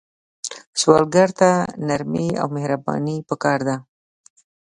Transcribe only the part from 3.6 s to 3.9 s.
ده